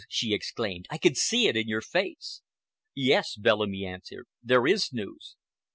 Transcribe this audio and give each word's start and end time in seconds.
she 0.09 0.33
exclaimed. 0.33 0.87
"I 0.89 0.97
can 0.97 1.13
see 1.13 1.47
it 1.47 1.55
in 1.55 1.67
your 1.67 1.79
face." 1.81 2.41
"Yes," 2.95 3.35
Bellamy 3.35 3.85
answered, 3.85 4.25
"there 4.41 4.65
is 4.65 4.91
news! 4.91 5.35